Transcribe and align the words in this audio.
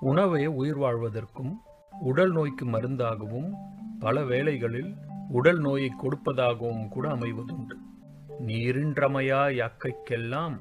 உணவே 0.00 0.46
உயிர் 0.46 0.78
வாழ்வதற்கும் 0.78 1.60
உடல் 2.00 2.32
நோய்க்கு 2.32 2.66
மருந்தாகவும் 2.66 3.50
பல 3.98 4.24
வேளைகளில் 4.24 4.94
உடல் 5.28 5.58
நோயை 5.58 5.92
கொடுப்பதாகவும் 6.02 6.88
கூட 6.88 7.08
அமைவதுண்டு. 7.08 7.76
நீரின்றமையா 8.46 9.40
யாக்கைக்கெல்லாம் 9.60 10.56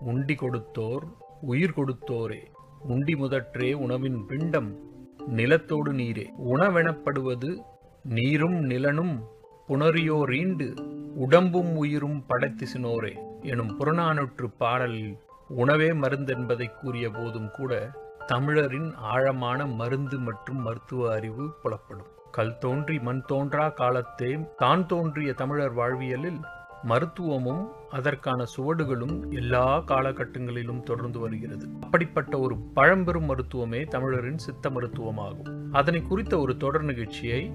உண்டி 0.00 0.34
கொடுத்தோர் 0.34 1.04
உயிர் 1.40 1.74
கொடுத்தோரே 1.76 2.42
உண்டி 2.80 3.14
முதற்றே 3.14 3.72
உணவின் 3.72 4.26
பிண்டம் 4.26 4.78
நிலத்தோடு 5.26 5.92
நீரே. 5.92 6.26
உணவெனப்படுவது 6.36 7.58
நீரும் 8.02 8.60
நிலனும் 8.60 9.22
புணரியோரீண்டு 9.68 10.76
உடம்பும் 11.14 11.76
உயிரும் 11.76 12.24
படைத்திசினோரே 12.28 13.14
எனும் 13.42 13.78
புறநானூற்று 13.78 14.46
பாடலில் 14.58 15.18
உணவே 15.48 15.90
மருந்தென்பதை 15.92 16.68
கூறிய 16.80 17.10
போதும் 17.10 17.50
கூட 17.50 17.90
தமிழரின் 18.26 18.94
ஆழமான 18.94 19.66
மருந்து 19.66 20.18
மற்றும் 20.18 20.62
மருத்துவ 20.62 21.12
அறிவு 21.12 21.54
புலப்படும். 21.62 22.10
கல் 22.30 22.58
தோன்றி 22.58 22.98
மண் 22.98 23.22
தோன்றா 23.26 23.68
காலத்தே 23.68 24.54
தான் 24.56 24.86
தோன்றிய 24.86 25.32
தமிழர் 25.32 25.72
வாழ்வியலில் 25.72 26.40
மருத்துவமும் 26.82 27.68
அதற்கான 27.90 28.44
சுவடுகளும் 28.56 29.30
எல்லா 29.30 29.78
காலகட்டங்களிலும் 29.78 30.82
தொடர்ந்து 30.82 31.18
வருகிறது. 31.18 31.68
அப்படிப்பட்ட 31.80 32.38
ஒரு 32.38 32.56
பழம்பெரும் 32.56 33.24
மருத்துவமே 33.24 33.84
தமிழரின் 33.84 34.38
சித்த 34.38 34.70
மருத்துவமாகும். 34.70 35.68
அதனை 35.72 36.02
குறித்த 36.02 36.38
ஒரு 36.38 36.56
தொடர் 36.56 36.82
நிகழ்ச்சியை 36.82 37.52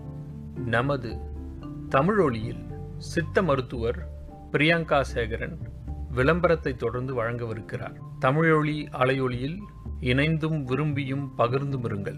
நமது 0.66 1.18
தமிழொலியில் 1.90 2.66
சித்த 2.98 3.42
மருத்துவர் 3.42 4.08
பிரியங்கா 4.52 5.04
சேகரன் 5.14 5.58
விளம்பரத்தை 6.12 6.76
தொடர்ந்து 6.76 7.24
வழங்கவிருக்கிறார். 7.24 7.96
தமிழொலி 8.22 8.88
அலையொலியில் 8.92 9.60
இணைந்தும் 10.00 10.66
விரும்பியும் 10.66 11.28
பகிர்ந்தும் 11.38 11.86
இருங்கள். 11.88 12.18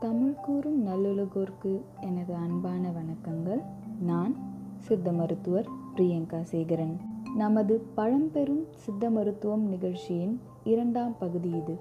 தமிழ் 0.00 0.34
கூறும் 0.42 0.86
நல்லுலகோர்க்கு 0.86 1.82
எனது 2.00 2.34
அன்பான 2.34 2.88
வணக்கங்கள். 2.88 3.62
நான் 4.00 4.36
சித்த 4.78 5.12
மருத்துவர் 5.12 5.68
பிரியங்கா 5.96 6.42
சேகரன். 6.42 6.96
நமது 7.36 7.86
பழம்பெரும் 7.94 8.66
சித்த 8.74 9.10
மருத்துவம் 9.10 9.68
நிகழ்ச்சியின் 9.68 10.40
இரண்டாம் 10.64 11.18
பகுதி 11.18 11.50
இது. 11.50 11.78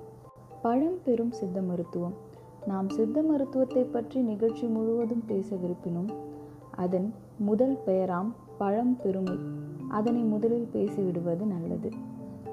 பழம்பெரும் 0.61 1.31
சித்த 1.31 1.61
மருத்துவம். 1.61 2.13
நாம் 2.67 2.89
சித்த 2.89 3.21
மருத்துவத்தை 3.21 3.83
பற்றி 3.83 4.21
நிகழ்ச்சி 4.21 4.67
முழுவதும் 4.67 5.25
பேச 5.25 5.55
விருப்பினும் 5.55 6.09
அதன் 6.75 7.13
முதல் 7.37 7.77
பெயராம் 7.85 8.31
பழம்பெருமை 8.59 9.39
அதனை 9.89 10.21
முதலில் 10.21 10.69
பேசிவிடுவது 10.73 11.45
நல்லது. 11.45 11.89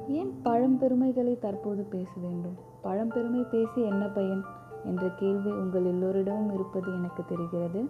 ஏன் 0.08 0.32
பழம்பெருமைகளை 0.44 1.38
தற்போது 1.38 1.82
பேச 1.82 2.10
வேண்டும்? 2.22 2.54
பழம்பெருமை 2.84 3.42
பேசி 3.50 3.82
என்ன 3.82 4.06
பயன்? 4.06 4.42
என்ற 4.84 5.08
கேள்வி 5.08 5.50
உங்கள் 5.50 5.84
எல்லோரிடமும் 5.84 6.54
இருப்பது 6.54 6.94
எனக்கு 6.94 7.24
தெரிகிறது. 7.28 7.84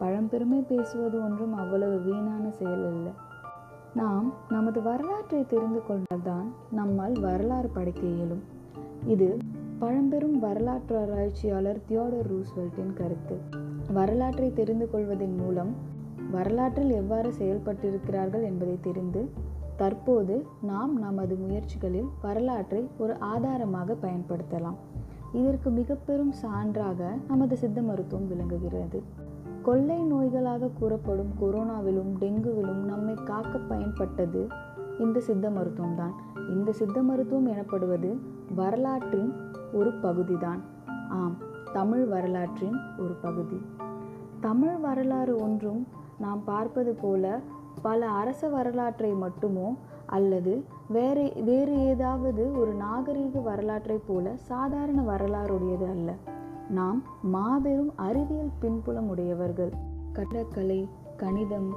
பழம்பெருமை 0.00 0.64
பேசுவது 0.68 1.24
ஒன்றும் 1.24 1.54
அவ்வளவு 1.54 2.00
வீணான 2.00 2.50
செயல் 2.50 2.86
அல்ல. 2.86 3.10
நாம் 3.94 4.32
நமது 4.48 4.82
வரலாற்றை 4.82 5.46
தெரிந்து 5.46 5.82
கொண்டால்தான் 5.86 6.52
நம்மால் 6.70 7.20
வரலாறு 7.20 7.68
படைக்க 7.68 8.00
இயலும். 8.00 8.42
இது 9.06 9.36
பழம்பெரும் 9.78 10.38
வரலாற்று 10.38 10.98
ஆராய்ச்சியாளர் 10.98 11.84
தியோடர் 11.88 12.32
ரூஸ்வெல்ட்டின் 12.32 12.94
கருத்து. 12.94 13.38
வரலாற்றை 13.92 14.52
தெரிந்து 14.52 14.90
கொள்வதன் 14.90 15.34
மூலம் 15.34 15.90
வரலாற்றில் 16.32 16.90
எவ்வாறு 16.90 17.30
செயல்பட்டிருக்கிறார்கள் 17.38 18.42
என்பதை 18.42 18.76
தெரிந்து 18.80 19.22
தற்போது 19.76 20.46
நாம் 20.62 20.98
நமது 20.98 21.34
முயற்சிகளில் 21.34 22.08
வரலாற்றை 22.22 22.88
ஒரு 22.98 23.14
ஆதாரமாக 23.18 23.96
பயன்படுத்தலாம். 24.02 24.78
இதற்கு 25.32 25.70
மிக 25.70 25.94
பெரும் 25.94 26.34
சான்றாக 26.42 27.00
நமது 27.28 27.56
சித்த 27.56 27.82
மருத்துவம் 27.82 28.28
விளங்குகிறது. 28.28 29.02
கொள்ளை 29.62 29.98
நோய்களாக 30.12 30.70
கூறப்படும் 30.78 31.32
கொரோனாவிலும் 31.40 32.12
டெங்குவிலும் 32.20 32.82
நம்மை 32.84 33.14
காக்க 33.14 33.58
பயன்பட்டது 33.58 34.42
இந்த 34.98 35.20
சித்த 35.20 35.50
மருத்துவம் 35.50 35.96
தான் 35.96 36.14
இந்த 36.48 36.72
சித்த 36.72 37.02
மருத்துவம் 37.02 37.46
எனப்படுவது 37.46 38.10
வரலாற்றின் 38.54 39.32
ஒரு 39.72 39.92
பகுதிதான். 39.92 40.60
ஆம் 41.08 41.36
தமிழ் 41.72 42.04
வரலாற்றின் 42.04 42.78
ஒரு 42.98 43.14
பகுதி. 43.22 43.60
தமிழ் 44.40 44.76
வரலாறு 44.76 45.36
ஒன்றும் 45.36 45.86
நாம் 46.22 46.42
பார்ப்பது 46.44 46.92
போல 47.02 47.24
பல 47.82 48.08
அரச 48.20 48.48
வரலாற்றை 48.48 49.10
மட்டுமோ 49.22 49.68
அல்லது 50.06 50.52
வேறு 50.88 51.24
வேறு 51.44 51.74
ஏதாவது 51.84 52.42
ஒரு 52.60 52.72
நாகரீக 52.76 53.42
வரலாற்றை 53.42 53.96
போல 54.06 54.34
சாதாரண 54.50 54.98
வரலாறுடையது 55.02 55.86
அல்ல. 55.90 56.10
நாம் 56.70 57.00
மாபெரும் 57.34 57.92
அறிவியல் 58.08 58.52
பின்புலம் 58.60 59.08
உடையவர்கள். 59.08 59.72
கட்டக்கலை 60.12 60.80
கணிதம் 61.16 61.70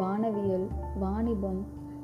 வானவியல் 0.00 0.66
வாணிபம் 1.00 1.60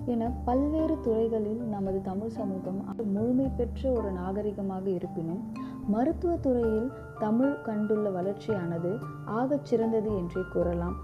என 0.06 0.28
பல்வேறு 0.44 0.94
துறைகளில் 1.00 1.62
நமது 1.74 1.98
தமிழ் 2.02 2.34
சமூகம் 2.36 2.78
முழுமை 3.14 3.48
பெற்ற 3.56 3.90
ஒரு 3.90 4.10
நாகரிகமாக 4.12 4.86
இருப்பினும் 4.98 5.42
மருத்துவ 5.86 6.32
துறையில் 6.36 6.88
தமிழ் 7.18 7.54
கண்டுள்ள 7.66 8.06
வளர்ச்சியானது 8.12 8.90
ஆகச் 9.38 9.68
சிறந்தது 9.70 10.10
என்றே 10.16 10.42
கூறலாம். 10.52 10.96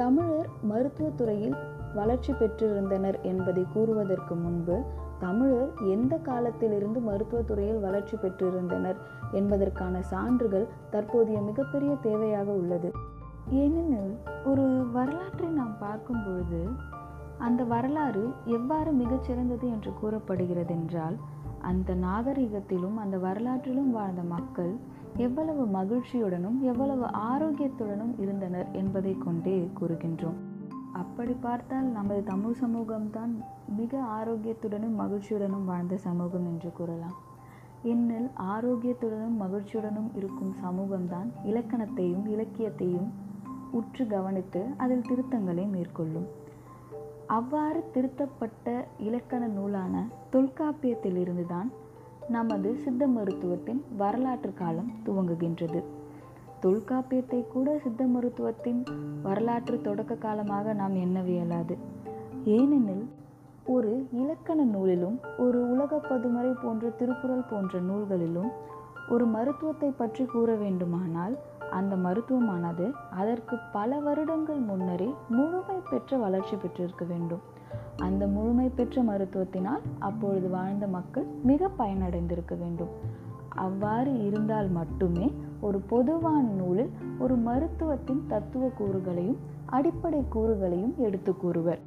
தமிழர் 0.00 0.48
மருத்துவத்துறையில் 0.70 1.56
வளர்ச்சி 1.94 2.32
பெற்றிருந்தனர் 2.32 3.20
என்பதை 3.22 3.66
கூறுவதற்கு 3.74 4.34
முன்பு 4.34 4.76
தமிழர் 5.18 5.70
எந்த 5.84 6.16
காலத்திலிருந்து 6.16 7.00
மருத்துவத்துறையில் 7.00 7.80
வளர்ச்சி 7.80 8.16
பெற்றிருந்தனர் 8.16 8.98
என்பதற்கான 9.32 10.02
சான்றுகள் 10.02 10.66
தற்போதைய 10.90 11.40
மிகப்பெரிய 11.40 11.92
தேவையாக 12.02 12.44
உள்ளது. 12.44 12.90
ஏனெனில் 13.50 14.14
ஒரு 14.44 14.66
வரலாற்றை 14.92 15.48
நாம் 15.48 15.76
பார்க்கும் 15.78 16.22
பொழுது 16.24 16.68
அந்த 17.38 17.64
வரலாறு 17.64 18.24
எவ்வாறு 18.44 18.92
மிகச்சிறந்தது 18.92 19.66
என்று 19.70 19.92
கூறப்படுகிறது 20.00 20.74
என்றால் 20.74 21.16
அந்த 21.60 21.94
நாகரிகத்திலும் 21.94 22.96
அந்த 22.96 23.16
வரலாற்றிலும் 23.18 23.90
வாழ்ந்த 23.90 24.22
மக்கள் 24.22 24.72
எவ்வளவு 25.16 25.66
மகிழ்ச்சியுடனும் 25.66 26.60
எவ்வளவு 26.60 27.04
ஆரோக்கியத்துடனும் 27.04 28.20
இருந்தனர் 28.20 28.66
என்பதை 28.72 29.18
கொண்டே 29.18 29.70
கூறுகின்றோம். 29.80 30.38
அப்படி 30.92 31.32
பார்த்தால் 31.40 31.84
நமது 31.84 32.22
தமிழ் 32.22 32.54
சமூகம்தான் 32.60 33.34
மிக 33.76 33.98
ஆரோக்கியத்துடனும் 33.98 34.98
மகிழ்ச்சியுடனும் 34.98 35.64
வாழ்ந்த 35.64 35.96
சமூகம் 35.96 36.46
என்று 36.46 36.72
கூறலாம். 36.72 37.16
என்னில் 37.84 38.30
ஆரோக்கியத்துடனும் 38.42 39.36
மகிழ்ச்சியுடனும் 39.40 40.10
இருக்கும் 40.14 40.54
சமூகம்தான் 40.64 41.28
இலக்கணத்தையும் 41.44 42.26
இலக்கியத்தையும் 42.26 43.12
உற்று 43.70 44.06
கவனித்து 44.06 44.66
அதில் 44.76 45.06
திருத்தங்களை 45.10 45.70
மேற்கொள்ளும். 45.70 46.26
அவ்வாறு 47.26 47.90
திருத்தப்பட்ட 47.92 48.86
இலக்கண 48.98 49.46
நூலான 49.46 50.06
தொல்காப்பியத்திலிருந்து 50.32 51.46
தான் 51.46 51.70
நமது 52.30 52.76
சித்த 52.76 53.06
மருத்துவத்தின் 53.06 53.80
வரலாற்று 53.96 54.54
காலம் 54.54 54.90
துவங்குகின்றது. 55.06 55.80
தொல்காப்பியத்தை 56.60 57.40
கூட 57.46 57.78
சித்த 57.78 58.04
மருத்துவத்தின் 58.04 58.80
வரலாற்று 59.22 59.80
தொடக்க 59.80 60.14
காலமாக 60.14 60.72
நாம் 60.72 60.94
எண்ணவியலாது 60.94 61.76
ஏனெனில் 62.44 63.06
ஒரு 63.64 64.06
இலக்கண 64.12 64.60
நூலிலும் 64.64 65.16
ஒரு 65.38 65.60
உலக 65.68 66.00
பதுமறை 66.10 66.52
போன்ற 66.62 66.90
திருக்குறள் 66.90 67.48
போன்ற 67.50 67.80
நூல்களிலும் 67.80 68.50
ஒரு 69.08 69.26
மருத்துவத்தை 69.26 69.90
பற்றி 69.90 70.24
கூற 70.24 70.54
வேண்டுமானால் 70.54 71.34
அந்த 71.70 71.96
மருத்துவமானது 71.96 72.92
அதற்கு 73.10 73.56
பல 73.72 73.98
வருடங்கள் 73.98 74.58
முன்னரே 74.58 75.14
முழுமை 75.28 75.76
பெற்ற 75.90 76.16
வளர்ச்சி 76.16 76.56
பெற்றிருக்க 76.56 77.04
வேண்டும். 77.04 77.40
அந்த 77.96 78.26
முழுமை 78.26 78.68
பெற்ற 78.68 79.02
மருத்துவத்தினால் 79.02 79.82
அப்பொழுது 79.98 80.48
வாழ்ந்த 80.48 80.86
மக்கள் 80.86 81.26
மிக 81.42 81.70
பயனடைந்திருக்க 81.78 82.58
வேண்டும். 82.58 82.92
அவ்வாறு 83.48 84.26
இருந்தால் 84.26 84.68
மட்டுமே 84.68 85.32
ஒரு 85.60 85.80
பொதுவான 85.80 86.42
நூலில் 86.42 86.90
ஒரு 87.18 87.36
மருத்துவத்தின் 87.38 88.22
தத்துவ 88.26 88.70
கூறுகளையும் 88.78 89.40
அடிப்படை 89.66 90.24
கூறுகளையும் 90.30 90.94
எடுத்து 90.96 91.36
கூறுவர். 91.36 91.80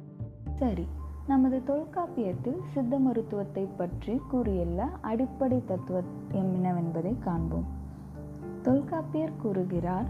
சரி 0.54 0.86
நமது 1.26 1.62
தொல்காப்பியத்தில் 1.66 2.60
சித்த 2.72 2.98
மருத்துவத்தை 2.98 3.68
பற்றி 3.76 4.20
கூறியுள்ள 4.30 4.88
அடிப்படை 5.00 5.62
தத்துவம் 5.64 6.10
என்னவென்பதை 6.32 7.18
காண்போம். 7.18 7.82
தொல்காப்பியர் 8.64 9.40
கூறுகிறார் 9.42 10.06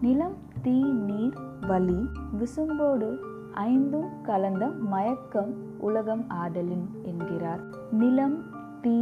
நிலம் 0.00 0.36
தீ 0.62 0.76
நீர் 1.08 1.36
வலி 1.66 1.98
விசும்போடு 2.38 3.08
ஐந்தும் 3.52 4.08
கலந்த 4.22 4.66
மயக்கம் 4.66 5.52
உலகம் 5.78 6.24
ஆதலின் 6.28 6.86
என்கிறார். 7.02 7.62
நிலம் 7.92 8.36
தீ 8.82 8.96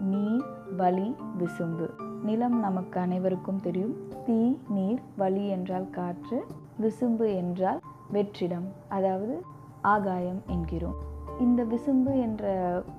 நீர் 0.00 0.44
வலி 0.76 1.14
விசும்பு. 1.38 1.88
நிலம் 2.22 2.58
நமக்கு 2.58 3.00
அனைவருக்கும் 3.00 3.60
தெரியும். 3.60 3.94
தீ 4.24 4.56
நீர் 4.68 5.02
வலி 5.16 5.48
என்றால் 5.48 5.90
காற்று 5.90 6.46
விசும்பு 6.80 7.28
என்றால் 7.36 7.80
வெற்றிடம் 8.12 8.68
அதாவது 8.88 9.42
ஆகாயம் 9.82 10.42
என்கிறோம். 10.46 10.98
இந்த 11.40 11.64
விசும்பு 11.64 12.20
என்ற 12.20 12.44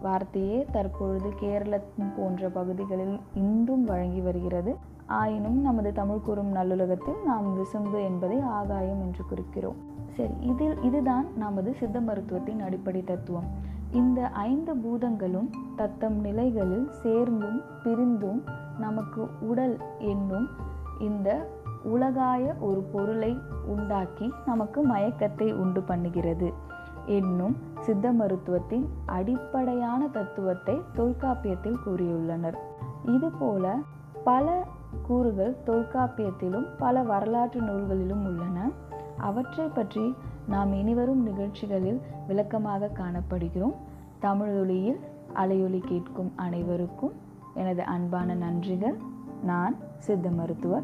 வார்த்தையே 0.02 0.66
தற்பொழுது 0.72 1.30
கேரளம் 1.36 1.82
போன்ற 2.18 2.50
பகுதிகளில் 2.50 3.20
இன்றும் 3.34 3.84
வழங்கி 3.84 4.22
வருகிறது. 4.22 4.76
ஆயினும் 5.08 5.62
நமது 5.62 5.92
தமிழ் 5.92 6.20
கூறும் 6.20 6.56
நல்லுலகத்தில் 6.56 7.20
நாம் 7.26 7.48
விசும்பு 7.58 8.00
என்பதை 8.04 8.40
ஆகாயம் 8.40 9.02
என்று 9.02 9.24
குறிக்கிறோம். 9.32 9.80
சரி 10.08 10.34
இதில் 10.42 10.82
இதுதான் 10.82 11.28
நமது 11.38 11.74
சித்த 11.74 12.00
மருத்துவத்தின் 12.00 12.62
அடிப்படை 12.62 13.04
தத்துவம். 13.04 13.48
இந்த 13.92 14.28
ஐந்து 14.28 14.76
பூதங்களும் 14.76 15.50
தத்தம் 15.76 16.20
நிலைகளில் 16.20 16.92
சேர்ந்தும் 16.92 17.62
பிரிந்தும் 17.84 18.44
நமக்கு 18.80 19.28
உடல் 19.42 19.78
என்னும் 20.00 20.48
இந்த 21.00 21.48
உலகாய 21.84 22.54
ஒரு 22.60 22.82
பொருளை 22.94 23.38
உண்டாக்கி 23.66 24.34
நமக்கு 24.46 24.88
மயக்கத்தை 24.88 25.54
உண்டு 25.54 25.84
பண்ணுகிறது. 25.88 26.54
என்னும் 27.16 27.56
சித்த 27.80 28.12
மருத்துவத்தின் 28.12 28.86
அடிப்படையான 29.06 30.08
தத்துவத்தை 30.08 30.76
தொல்காப்பியத்தில் 30.94 31.80
கூறியுள்ளனர். 31.86 32.58
இதுபோல 33.06 33.78
பல 34.24 34.66
கூறுகள் 35.08 35.56
தொல்காப்பியத்திலும் 35.66 36.68
பல 36.78 37.04
வரலாற்று 37.04 37.62
நூல்களிலும் 37.62 38.26
உள்ளன. 38.26 38.70
அவற்றை 39.18 39.68
பற்றி 39.68 40.16
நாம் 40.48 40.74
இனிவரும் 40.74 41.24
நிகழ்ச்சிகளில் 41.24 42.02
விளக்கமாக 42.28 42.92
காணப்படுகிறோம். 42.94 43.76
தமிழொலியில் 44.20 45.00
அலையொலி 45.34 45.82
கேட்கும் 45.86 46.32
அனைவருக்கும் 46.36 47.12
எனது 47.54 47.84
அன்பான 47.84 48.36
நன்றிகள். 48.36 48.98
நான் 49.44 49.76
சித்த 49.98 50.30
மருத்துவர். 50.30 50.84